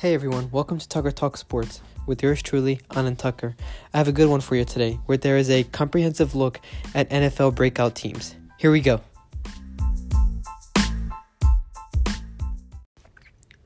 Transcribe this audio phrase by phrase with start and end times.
[0.00, 3.54] Hey everyone, welcome to Tucker Talk Sports with yours truly, Anand Tucker.
[3.92, 6.58] I have a good one for you today, where there is a comprehensive look
[6.94, 8.34] at NFL breakout teams.
[8.56, 9.02] Here we go.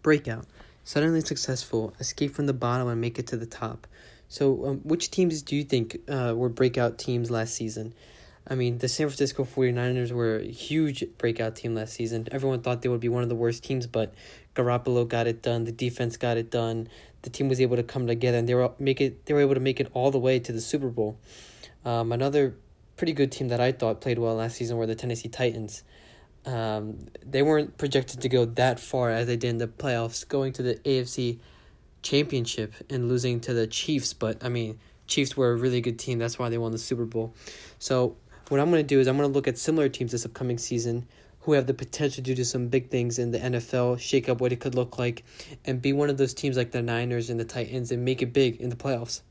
[0.00, 0.46] Breakout.
[0.84, 3.86] Suddenly successful, escape from the bottom and make it to the top.
[4.28, 7.92] So, um, which teams do you think uh, were breakout teams last season?
[8.46, 12.26] I mean, the San Francisco 49ers were a huge breakout team last season.
[12.32, 14.14] Everyone thought they would be one of the worst teams, but
[14.54, 15.64] Garoppolo got it done.
[15.64, 16.88] The defense got it done.
[17.22, 19.26] The team was able to come together, and they were make it.
[19.26, 21.18] They were able to make it all the way to the Super Bowl.
[21.84, 22.56] Um, another
[22.96, 25.84] pretty good team that I thought played well last season were the Tennessee Titans.
[26.44, 30.52] Um, they weren't projected to go that far as they did in the playoffs, going
[30.54, 31.38] to the AFC
[32.02, 34.12] Championship and losing to the Chiefs.
[34.12, 36.18] But I mean, Chiefs were a really good team.
[36.18, 37.34] That's why they won the Super Bowl.
[37.78, 38.16] So
[38.48, 40.58] what I'm going to do is I'm going to look at similar teams this upcoming
[40.58, 41.06] season
[41.40, 44.52] who have the potential to do some big things in the NFL, shake up what
[44.52, 45.24] it could look like,
[45.64, 48.32] and be one of those teams like the Niners and the Titans and make it
[48.32, 49.22] big in the playoffs.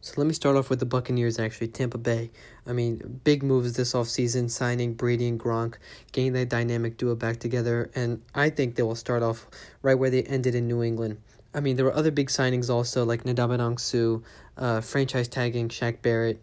[0.00, 2.30] So let me start off with the Buccaneers, actually, Tampa Bay.
[2.66, 5.76] I mean, big moves this offseason, signing Brady and Gronk,
[6.10, 9.46] getting that dynamic duo back together, and I think they will start off
[9.80, 11.18] right where they ended in New England.
[11.54, 16.02] I mean, there were other big signings also, like Ndamukong Suh, uh, franchise tagging Shaq
[16.02, 16.42] Barrett,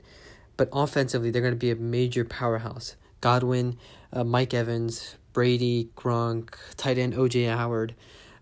[0.60, 2.98] but offensively, they're going to be a major powerhouse.
[3.22, 3.78] Godwin,
[4.12, 7.96] uh, Mike Evans, Brady, Gronk, tight end OJ Howard.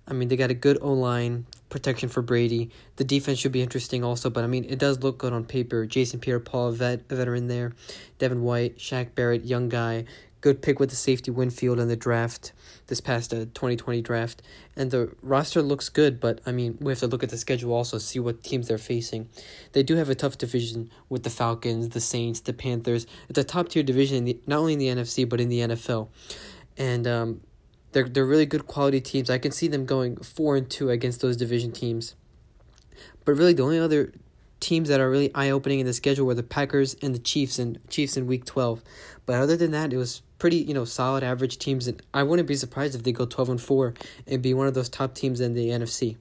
[0.07, 2.71] I mean, they got a good O line protection for Brady.
[2.95, 5.85] The defense should be interesting also, but I mean, it does look good on paper.
[5.85, 7.73] Jason Pierre Paul, vet, veteran there.
[8.17, 10.05] Devin White, Shaq Barrett, young guy
[10.41, 12.53] good pick with the safety Winfield in the draft
[12.87, 14.41] this past uh, 2020 draft.
[14.75, 17.73] And the roster looks good, but I mean, we have to look at the schedule
[17.73, 19.29] also, see what teams they're facing.
[19.73, 23.07] They do have a tough division with the Falcons, the Saints, the Panthers.
[23.29, 26.09] It's a top tier division, the, not only in the NFC, but in the NFL.
[26.77, 27.41] And um,
[27.91, 29.29] they're, they're really good quality teams.
[29.29, 32.15] I can see them going 4 and 2 against those division teams.
[33.25, 34.13] But really, the only other
[34.59, 37.59] teams that are really eye opening in the schedule were the Packers and the Chiefs
[37.59, 38.83] and Chiefs in Week Twelve.
[39.25, 42.47] But other than that, it was pretty you know solid average teams, and I wouldn't
[42.47, 43.93] be surprised if they go twelve and four
[44.25, 46.17] and be one of those top teams in the NFC.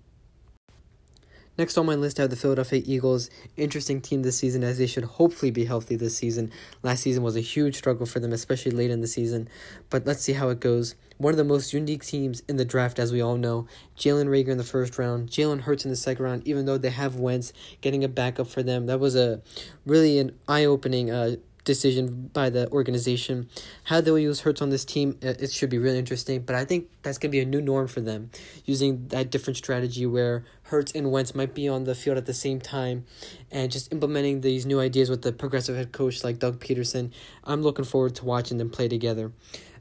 [1.59, 3.31] Next on my list, I have the Philadelphia Eagles.
[3.57, 6.51] Interesting team this season as they should hopefully be healthy this season.
[6.83, 9.49] Last season was a huge struggle for them, especially late in the season.
[9.89, 10.95] But let's see how it goes.
[11.17, 13.67] One of the most unique teams in the draft, as we all know.
[13.99, 16.91] Jalen Reagor in the first round, Jalen Hurts in the second round, even though they
[16.91, 18.85] have Wentz getting a backup for them.
[18.85, 19.41] That was a
[19.87, 23.51] really an eye opening uh, decision by the organization.
[23.85, 26.41] How they will use Hurts on this team, uh, it should be really interesting.
[26.41, 28.31] But I think that's going to be a new norm for them,
[28.65, 32.33] using that different strategy where Hurts and Wentz might be on the field at the
[32.33, 33.05] same time,
[33.51, 37.13] and just implementing these new ideas with the progressive head coach like Doug Pederson.
[37.45, 39.33] I'm looking forward to watching them play together.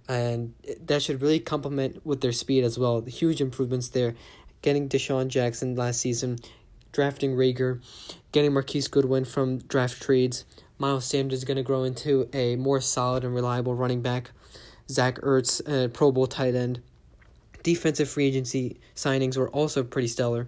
[0.07, 3.01] And that should really complement with their speed as well.
[3.01, 4.15] The huge improvements there.
[4.61, 6.39] Getting DeSean Jackson last season,
[6.91, 7.81] drafting Reagor,
[8.31, 10.43] getting Marquise Goodwin from draft trades,
[10.77, 14.31] Miles Sanders is going to grow into a more solid and reliable running back.
[14.89, 16.81] Zach Ertz, a Pro Bowl tight end.
[17.63, 20.47] Defensive free agency signings were also pretty stellar.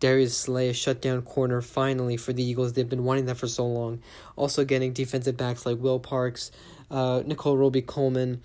[0.00, 2.72] Darius Slay, a shutdown corner, finally for the Eagles.
[2.72, 4.02] They've been wanting that for so long.
[4.36, 6.50] Also getting defensive backs like Will Parks,
[6.90, 8.42] uh, Nickell Robey-Coleman,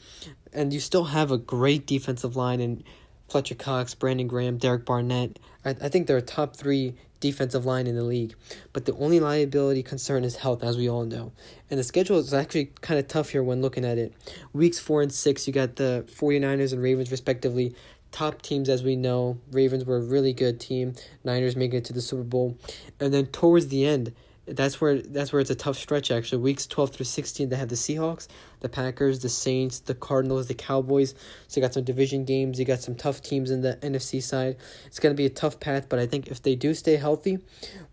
[0.53, 2.83] and you still have a great defensive line in
[3.29, 5.39] Fletcher Cox, Brandon Graham, Derek Barnett.
[5.63, 8.35] I, I think they're a top three defensive line in the league.
[8.73, 11.31] But the only liability concern is health, as we all know.
[11.69, 14.13] And the schedule is actually kind of tough here when looking at it.
[14.53, 17.75] Weeks 4 and 6, you got the 49ers and Ravens, respectively.
[18.11, 19.37] Top teams, as we know.
[19.51, 20.95] Ravens were a really good team.
[21.23, 22.57] Niners making it to the Super Bowl.
[22.99, 24.13] And then towards the end,
[24.55, 26.41] that's where that's where it's a tough stretch actually.
[26.41, 28.27] Weeks twelve through sixteen they have the Seahawks,
[28.59, 31.15] the Packers, the Saints, the Cardinals, the Cowboys.
[31.47, 34.57] So you got some division games, you got some tough teams in the NFC side.
[34.85, 37.39] It's gonna be a tough path, but I think if they do stay healthy,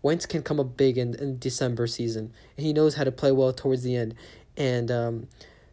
[0.01, 2.33] Wentz can come up big in, in December season.
[2.55, 4.15] He knows how to play well towards the end.
[4.55, 5.27] And um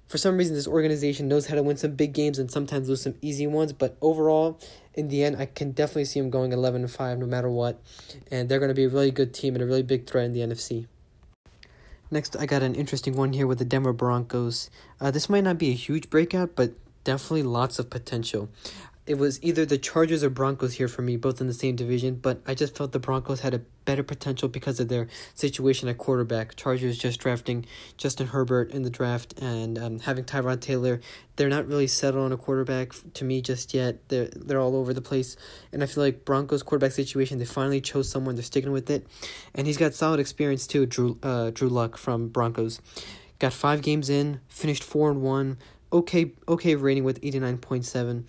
[0.06, 3.02] for some reason this organization knows how to win some big games and sometimes lose
[3.02, 4.60] some easy ones, but overall
[4.94, 7.80] in the end, I can definitely see them going 11 and 5 no matter what.
[8.30, 10.32] And they're going to be a really good team and a really big threat in
[10.32, 10.86] the NFC.
[12.10, 14.70] Next, I got an interesting one here with the Denver Broncos.
[15.00, 16.72] Uh, this might not be a huge breakout, but
[17.02, 18.48] definitely lots of potential
[19.06, 22.14] it was either the Chargers or Broncos here for me, both in the same division,
[22.14, 25.98] but I just felt the Broncos had a better potential because of their situation at
[25.98, 26.56] quarterback.
[26.56, 27.66] Chargers just drafting
[27.98, 31.02] Justin Herbert in the draft and um, having Tyrod Taylor.
[31.36, 34.08] They're not really settled on a quarterback to me just yet.
[34.08, 35.36] They're they're all over the place,
[35.70, 37.38] and I feel like Broncos quarterback situation.
[37.38, 38.36] They finally chose someone.
[38.36, 39.06] They're sticking with it,
[39.54, 40.86] and he's got solid experience too.
[40.86, 42.80] Drew uh, Drew Lock from Broncos,
[43.38, 45.58] got five games in, finished four and one
[45.94, 48.24] okay okay rating with 89.7.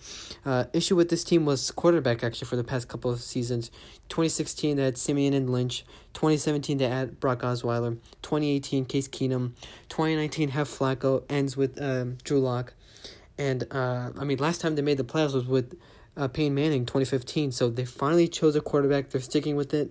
[0.46, 3.70] Uh, issue with this team was quarterback actually for the past couple of seasons.
[4.08, 5.84] 2016 they had Siemian and Lynch.
[6.14, 7.98] 2017 they had Brock Osweiler.
[8.22, 9.52] 2018 Case Keenum.
[9.88, 12.74] 2019 have Flacco ends with um, Drew Lock.
[13.36, 15.76] And uh, I mean last time they made the playoffs was with
[16.16, 17.50] uh, Peyton Manning 2015.
[17.50, 19.10] So they finally chose a quarterback.
[19.10, 19.90] They're sticking with it.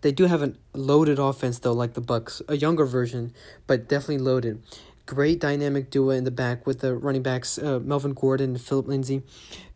[0.00, 3.32] They do have a loaded offense though, like the Bucks, a younger version,
[3.66, 4.62] but definitely loaded.
[5.04, 8.86] Great dynamic duo in the back with the running backs uh, Melvin Gordon and Philip
[8.86, 9.22] Lindsay.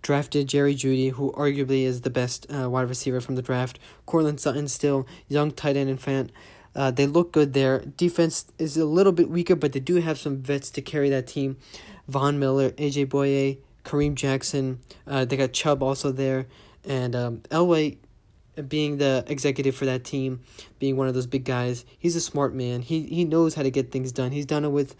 [0.01, 3.79] Drafted Jerry Jeudy, who arguably is the best uh, wide receiver from the draft.
[4.07, 6.31] Courtland Sutton still young tight end and Fant.
[6.77, 7.81] Uh, they look good there.
[7.81, 11.27] Defense is a little bit weaker, but they do have some vets to carry that
[11.27, 11.57] team.
[12.07, 14.81] Von Miller, AJ Bouye, Kareem Jackson.
[15.07, 16.47] Uh, they got Chubb also there,
[16.85, 17.97] and um, Elway
[18.69, 20.41] being the executive for that team,
[20.79, 22.83] being one of those big guys, he's a smart man.
[22.83, 24.33] He he knows how to get things done.
[24.33, 24.95] He's done it with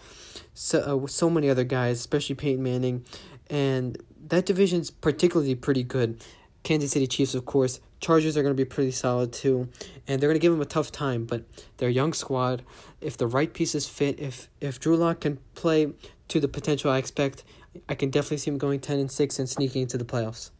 [0.55, 3.05] so, uh, with so many other guys, especially Peyton Manning,
[3.49, 6.23] and that division's particularly pretty good.
[6.63, 7.81] Kansas City Chiefs, of course.
[8.01, 9.69] Chargers are going to be pretty solid too,
[10.07, 11.25] and they're going to give them a tough time.
[11.25, 11.45] But
[11.77, 12.63] they're a young squad.
[13.01, 15.93] If the right pieces fit, if if Drew Lock can play
[16.29, 17.45] to the potential I expect,
[17.89, 20.51] I can definitely see him going ten and six and sneaking into the playoffs.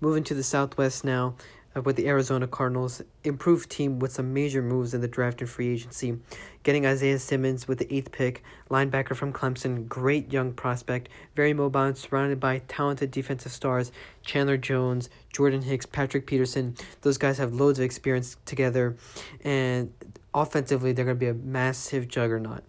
[0.00, 1.34] Moving to the Southwest now,
[1.84, 5.68] with the Arizona Cardinals, improved team with some major moves in the draft and free
[5.68, 6.18] agency.
[6.62, 11.94] Getting Isaiah Simmons with the eighth pick, linebacker from Clemson, great young prospect, very mobile,
[11.94, 13.92] surrounded by talented defensive stars
[14.22, 16.74] Chandler Jones, Jordan Hicks, Patrick Peterson.
[17.02, 18.96] Those guys have loads of experience together,
[19.42, 19.92] and
[20.34, 22.64] offensively, they're going to be a massive juggernaut.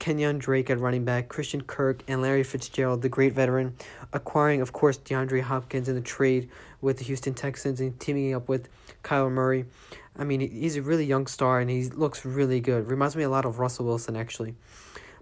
[0.00, 3.76] Kenyan Drake at running back, Christian Kirk, and Larry Fitzgerald, the great veteran,
[4.12, 6.48] acquiring, of course, DeAndre Hopkins in the trade
[6.80, 8.68] with the Houston Texans and teaming up with
[9.04, 9.66] Kyler Murray.
[10.18, 12.90] I mean, he's a really young star and he looks really good.
[12.90, 14.54] Reminds me a lot of Russell Wilson, actually.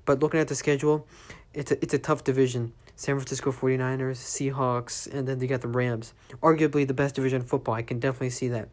[0.04, 1.06] But looking at the schedule,
[1.52, 2.72] it's a, it's a tough division.
[2.96, 6.14] San Francisco 49ers, Seahawks, and then they got the Rams.
[6.42, 7.75] Arguably the best division in football.
[7.75, 8.69] I can definitely see that.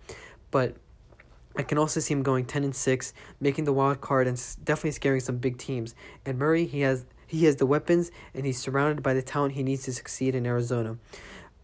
[0.52, 0.78] But
[1.58, 4.92] I can also see him going 10 and 6, making the wild card and definitely
[4.92, 5.96] scaring some big teams.
[6.26, 9.64] And Murray, he has he has the weapons and he's surrounded by the talent he
[9.64, 10.98] needs to succeed in Arizona.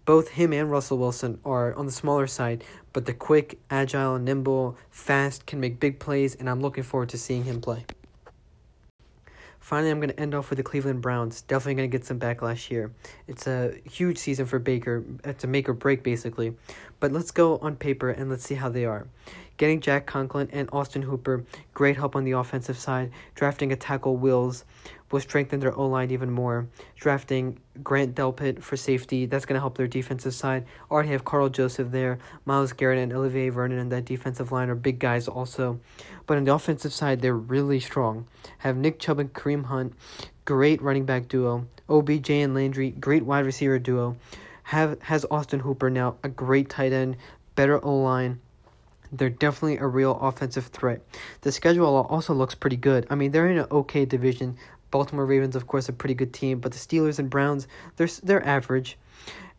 [0.06, 4.76] Both him and Russell Wilson are on the smaller side, but they're quick, agile, nimble,
[4.90, 7.86] fast, can make big plays, and I'm looking forward to seeing him play.
[9.62, 11.44] Finally, I'm going to end off with the Cleveland Browns.
[11.44, 12.92] Definitely going to get some backlash here.
[13.28, 15.06] It's a huge season for Baker.
[15.24, 16.56] It's a make or break, basically.
[17.00, 19.08] But let's go on paper and let's see how they are.
[19.58, 23.12] Getting Jack Conklin and Austin Hooper, great help on the offensive side.
[23.36, 24.66] Drafting a tackle Wills
[25.12, 26.68] will strengthen their O line even more.
[26.96, 30.66] Drafting Grant Delpit for safety, that's going to help their defensive side.
[30.90, 32.20] Already have Karl Joseph there.
[32.46, 35.80] Myles Garrett and Olivier Vernon in that defensive line are big guys also.
[36.26, 38.28] But on the offensive side, they're really strong.
[38.60, 39.94] Have Nick Chubb and Kareem Hunt,
[40.46, 41.68] great running back duo.
[41.90, 44.18] OBJ and Landry, great wide receiver duo.
[44.64, 47.18] Have has Austin Hooper now, a great tight end,
[47.56, 48.40] better O line
[49.12, 51.02] they're definitely a real offensive threat.
[51.42, 53.06] The schedule also looks pretty good.
[53.10, 54.58] I mean, they're in an okay division.
[54.92, 58.46] Baltimore Ravens, of course, a pretty good team, but the Steelers and Browns, they're they're
[58.46, 58.98] average,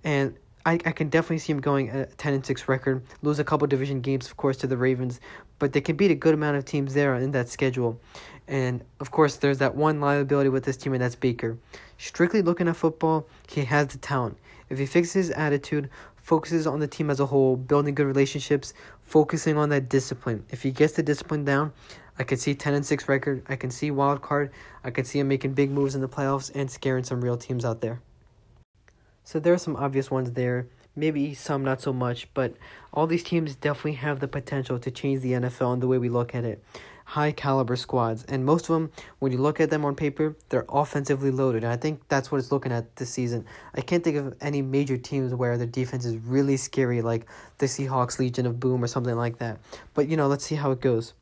[0.04, 3.02] and I, I can definitely see them going a ten and six record.
[3.22, 5.20] Lose a couple division games, of course, to the Ravens,
[5.58, 8.00] but they can beat a good amount of teams there in that schedule.
[8.46, 11.58] And of course, there's that one liability with this team, and that's Baker.
[11.98, 14.36] Strictly looking at football, he has the talent.
[14.68, 18.74] If he fixes his attitude, focuses on the team as a whole, building good relationships,
[19.04, 20.44] focusing on that discipline.
[20.50, 21.72] If he gets the discipline down,
[22.18, 23.42] I can see 10 and 6 record.
[23.48, 24.52] I can see wild card.
[24.84, 27.64] I can see him making big moves in the playoffs and scaring some real teams
[27.64, 28.00] out there.
[29.24, 30.66] So there are some obvious ones there.
[30.94, 32.54] Maybe some not so much, but
[32.92, 36.10] all these teams definitely have the potential to change the NFL and the way we
[36.10, 36.62] look at it
[37.12, 38.24] high caliber squads.
[38.24, 41.62] And most of them, when you look at them on paper, they're offensively loaded.
[41.62, 43.44] And I think that's what it's looking at this season.
[43.74, 47.26] I can't think of any major teams where the defense is really scary, like
[47.58, 49.58] the Seahawks Legion of Boom or something like that.
[49.92, 51.12] But, you know, let's see how it goes.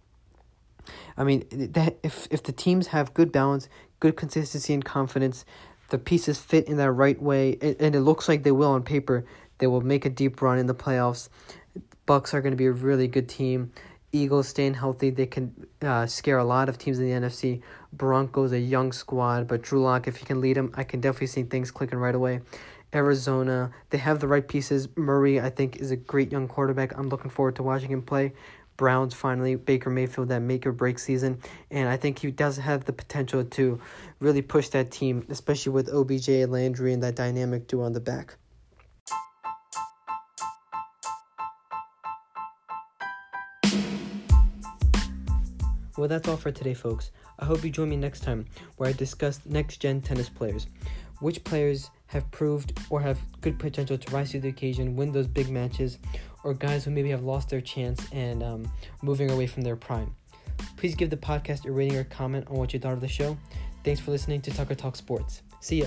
[1.17, 3.69] I mean, that if if the teams have good balance,
[4.01, 5.45] good consistency and confidence,
[5.91, 9.25] the pieces fit in that right way, and it looks like they will on paper,
[9.59, 11.29] they will make a deep run in the playoffs.
[12.07, 13.73] Bucks are going to be a really good team.
[14.13, 17.63] Eagles staying healthy, they can uh, scare a lot of teams in the NFC.
[17.93, 21.29] Broncos, a young squad, but Drew Lock, if he can lead them, I can definitely
[21.29, 22.41] see things clicking right away.
[22.93, 24.89] Arizona, they have the right pieces.
[24.97, 26.97] Murray, I think, is a great young quarterback.
[26.99, 28.33] I'm looking forward to watching him play.
[28.81, 31.39] Browns finally, Baker Mayfield, that make or break season.
[31.71, 33.79] And I think he does have the potential to
[34.21, 38.01] really push that team, especially with OBJ and Landry and that dynamic duo on the
[38.01, 38.37] back.
[45.99, 47.11] Well, that's all for today, folks.
[47.39, 48.47] I hope you join me next time
[48.79, 50.69] where I discuss next gen tennis players.
[51.19, 55.27] Which players have proved or have good potential to rise to the occasion, win those
[55.27, 55.99] big matches,
[56.45, 60.15] or guys who maybe have lost their chance and um, moving away from their prime.
[60.77, 63.37] Please give the podcast a rating or comment on what you thought of the show.
[63.85, 65.43] Thanks for listening to Tucker Talk Sports.
[65.61, 65.87] See ya.